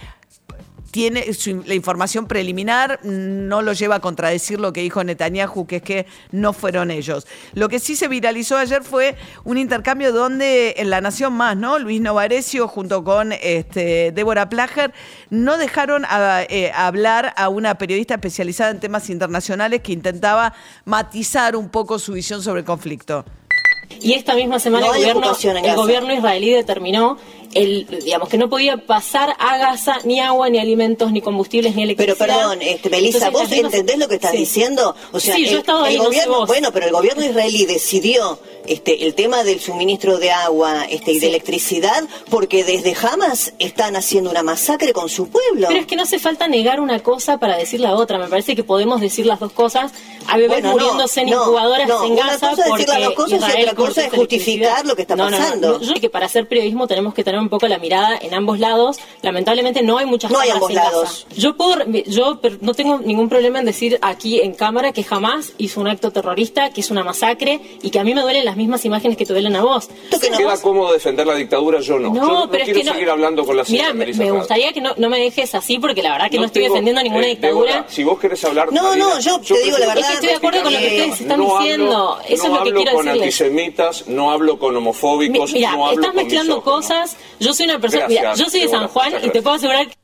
tiene 0.91 1.25
la 1.65 1.73
información 1.73 2.27
preliminar, 2.27 2.99
no 3.03 3.61
lo 3.61 3.73
lleva 3.73 3.95
a 3.95 3.99
contradecir 4.01 4.59
lo 4.59 4.73
que 4.73 4.81
dijo 4.81 5.03
Netanyahu, 5.03 5.65
que 5.65 5.77
es 5.77 5.81
que 5.81 6.05
no 6.31 6.53
fueron 6.53 6.91
ellos. 6.91 7.25
Lo 7.53 7.69
que 7.69 7.79
sí 7.79 7.95
se 7.95 8.09
viralizó 8.09 8.57
ayer 8.57 8.83
fue 8.83 9.15
un 9.45 9.57
intercambio 9.57 10.11
donde 10.11 10.75
en 10.77 10.89
La 10.89 11.01
Nación 11.01 11.33
Más, 11.33 11.55
¿no? 11.55 11.79
Luis 11.79 12.01
Novarecio 12.01 12.67
junto 12.67 13.03
con 13.03 13.31
este, 13.31 14.11
Débora 14.11 14.49
Plager 14.49 14.93
no 15.29 15.57
dejaron 15.57 16.05
eh, 16.49 16.71
hablar 16.75 17.33
a 17.37 17.47
una 17.47 17.75
periodista 17.75 18.15
especializada 18.15 18.71
en 18.71 18.79
temas 18.79 19.09
internacionales 19.09 19.81
que 19.81 19.93
intentaba 19.93 20.53
matizar 20.83 21.55
un 21.55 21.69
poco 21.69 21.99
su 21.99 22.13
visión 22.13 22.43
sobre 22.43 22.59
el 22.59 22.65
conflicto. 22.65 23.23
Y 24.01 24.13
esta 24.13 24.35
misma 24.35 24.59
semana 24.59 24.87
No 24.87 24.93
el, 24.93 24.99
gobierno, 25.01 25.33
el 25.63 25.75
gobierno 25.75 26.13
israelí 26.13 26.51
determinó 26.51 27.17
el, 27.53 27.85
digamos 28.03 28.29
que 28.29 28.37
no 28.37 28.49
podía 28.49 28.77
pasar 28.77 29.35
a 29.39 29.57
Gaza 29.57 29.97
ni 30.03 30.19
agua, 30.19 30.49
ni 30.49 30.59
alimentos, 30.59 31.11
ni 31.11 31.21
combustibles, 31.21 31.75
ni 31.75 31.81
Pero 31.95 32.13
electricidad. 32.13 32.37
perdón, 32.39 32.61
este, 32.61 32.89
Melissa, 32.89 33.27
Entonces, 33.27 33.49
¿vos 33.49 33.65
entendés 33.65 33.97
lo 33.97 34.07
que 34.07 34.15
estás 34.15 34.31
Sí. 34.31 34.37
diciendo? 34.37 34.95
O 35.11 35.19
sea, 35.19 35.35
Sí, 35.35 35.43
yo 35.45 35.49
he 35.49 35.53
el, 35.53 35.59
estado 35.59 35.83
ahí, 35.83 35.93
el 35.95 35.97
no 35.99 36.03
sé 36.05 36.09
gobierno, 36.09 36.37
vos. 36.39 36.47
bueno, 36.47 36.71
pero 36.71 36.85
el 36.87 36.91
gobierno 36.91 37.25
israelí 37.25 37.65
decidió 37.65 38.39
este, 38.65 39.05
el 39.05 39.15
tema 39.15 39.43
del 39.43 39.59
suministro 39.59 40.19
de 40.19 40.29
agua 40.31 40.85
este, 40.87 41.13
y 41.13 41.19
de 41.19 41.27
electricidad 41.29 42.03
porque 42.29 42.63
desde 42.63 42.95
Hamas 43.05 43.53
están 43.57 43.95
haciendo 43.95 44.29
una 44.29 44.43
masacre 44.43 44.93
con 44.93 45.09
su 45.09 45.29
pueblo. 45.29 45.67
Pero 45.67 45.79
es 45.79 45.87
que 45.87 45.95
no 45.95 46.03
hace 46.03 46.19
falta 46.19 46.47
negar 46.47 46.79
una 46.79 46.99
cosa 46.99 47.39
para 47.39 47.57
decir 47.57 47.79
la 47.79 47.95
otra. 47.95 48.19
Me 48.19 48.27
parece 48.27 48.55
que 48.55 48.63
podemos 48.63 49.01
decir 49.01 49.25
las 49.25 49.39
dos 49.39 49.51
cosas. 49.51 49.91
Hay 50.27 50.41
bebés 50.41 50.61
Bueno, 50.61 50.69
no, 50.69 50.73
muriéndose 50.77 51.21
en 51.21 51.29
no, 51.31 51.41
incubadoras 51.41 51.87
no, 51.87 52.05
en 52.05 52.11
una 52.13 52.27
Gaza 52.27 52.51
cosa 52.51 52.63
es 52.65 52.71
decir 52.73 52.89
las 52.89 53.01
dos 53.03 53.13
cosas 53.15 53.39
y 53.57 53.61
otra 53.61 53.73
cosa 53.75 54.05
es 54.05 54.13
justificar 54.13 54.85
lo 54.85 54.95
que 54.95 55.01
está 55.01 55.15
No, 55.15 55.29
no, 55.29 55.31
no, 55.31 55.37
pasando. 55.43 55.67
no. 55.73 55.79
Yo 55.81 55.87
creo 55.89 56.01
que 56.01 56.09
para 56.11 56.27
hacer 56.27 56.47
periodismo 56.47 56.85
tenemos 56.87 57.13
que 57.15 57.23
tener 57.23 57.39
un 57.41 57.49
poco 57.49 57.67
la 57.67 57.77
mirada 57.79 58.17
en 58.21 58.33
ambos 58.33 58.59
lados. 58.59 58.97
Lamentablemente 59.21 59.81
no 59.83 59.97
hay 59.97 60.05
muchas 60.05 60.31
No 60.31 60.39
hay 60.39 60.49
cámaras 60.49 60.55
ambos 60.55 60.69
en 60.69 60.75
lados. 60.75 61.27
Yo 61.35 61.55
puedo, 61.55 61.85
yo 62.07 62.39
no 62.61 62.73
tengo 62.73 62.99
ningún 62.99 63.29
problema 63.29 63.59
en 63.59 63.65
decir 63.65 63.99
aquí 64.01 64.39
en 64.41 64.53
cámara 64.53 64.91
que 64.93 65.03
jamás 65.03 65.53
hizo 65.57 65.79
un 65.81 65.87
acto 65.87 66.11
terrorista, 66.11 66.69
que 66.71 66.81
es 66.81 66.91
una 66.91 67.03
masacre 67.03 67.59
y 67.81 67.89
que 67.89 67.99
a 67.99 68.03
mí 68.03 68.13
me 68.13 68.21
duelen 68.21 68.45
las 68.45 68.55
mismas 68.57 68.85
imágenes 68.85 69.17
que 69.17 69.25
te 69.25 69.33
duelen 69.33 69.55
a 69.55 69.61
vos. 69.63 69.89
Queda 70.21 70.61
cómodo 70.61 70.93
defender 70.93 71.27
la 71.27 71.35
dictadura, 71.35 71.79
yo 71.81 71.99
no. 71.99 72.09
No, 72.09 72.15
yo 72.15 72.21
no, 72.21 72.49
pero 72.51 72.63
es 72.63 72.65
quiero 72.65 72.79
que 72.79 72.85
no- 72.85 72.93
seguir 72.93 73.09
hablando 73.09 73.45
con 73.45 73.57
la 73.57 73.63
Mira, 73.67 73.87
señora 73.91 74.13
me, 74.17 74.31
gustaría 74.31 74.73
que 74.73 74.81
no, 74.81 74.91
no 74.97 75.09
me 75.09 75.19
dejes 75.19 75.53
así 75.55 75.77
porque 75.79 76.01
la 76.01 76.11
verdad 76.13 76.29
que 76.31 76.37
no, 76.37 76.45
estoy 76.45 76.63
tengo- 76.63 76.75
defendiendo 76.75 77.03
ninguna 77.03 77.25
eh, 77.25 77.29
dictadura. 77.31 77.71
Débora, 77.73 77.89
si 77.89 78.03
vos 78.03 78.19
querés 78.19 78.43
hablar. 78.45 78.71
No, 78.71 78.83
Marina, 78.83 79.05
no, 79.05 79.19
yo 79.19 79.39
te 79.39 79.63
digo 79.63 79.77
la 79.77 79.87
verdad, 79.87 79.99
Es 79.99 80.05
que 80.07 80.13
estoy 80.13 80.29
de 80.29 80.35
acuerdo 80.35 80.63
con 80.63 80.73
lo 80.73 80.79
que 80.79 80.85
ustedes 80.87 81.21
están 81.21 81.39
no 81.39 81.59
diciendo. 81.59 82.09
Hablo, 82.13 82.17
Eso 82.27 82.27
no 82.27 82.33
es 82.33 82.49
lo 82.49 82.53
que 82.53 82.59
hablo 82.69 82.75
quiero 82.81 82.91
con 82.97 83.05
decirles. 83.05 83.21
antisemitas, 83.41 84.07
no 84.07 84.31
hablo 84.31 84.59
con 84.59 84.71
Mi- 84.73 84.77
homofóbicos, 84.77 85.51
Mira, 85.53 85.71
no 85.71 85.87
hablo 85.87 86.01
estás 86.01 86.15
con 86.15 86.23
mezclando 86.23 86.61
cosas. 86.61 87.17
Yo 87.39 87.53
soy 87.53 87.65
una 87.65 87.79
persona. 87.79 88.05
Gracias, 88.07 88.21
mira, 88.21 88.35
yo 88.35 88.49
soy 88.49 88.61
de 88.61 88.67
San 88.69 88.87
Juan 88.87 89.13
y 89.23 89.29
te 89.29 89.41
puedo 89.41 89.55
asegurar 89.55 89.87
que. 89.87 89.95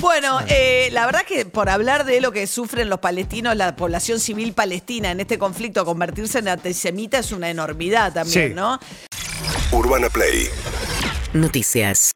Bueno, 0.00 0.38
eh, 0.48 0.88
la 0.92 1.06
verdad 1.06 1.22
que 1.26 1.46
por 1.46 1.70
hablar 1.70 2.04
de 2.04 2.20
lo 2.20 2.30
que 2.30 2.46
sufren 2.46 2.90
los 2.90 2.98
palestinos, 3.00 3.56
la 3.56 3.74
población 3.74 4.20
civil 4.20 4.52
palestina 4.52 5.10
en 5.10 5.20
este 5.20 5.38
conflicto, 5.38 5.84
convertirse 5.86 6.40
en 6.40 6.48
antisemita 6.48 7.18
es 7.18 7.32
una 7.32 7.48
enormidad 7.48 8.12
también, 8.12 8.48
Sí. 8.50 8.54
¿no? 8.54 8.78
Urbana 9.72 10.10
Play 10.10 10.48
Noticias. 11.32 12.12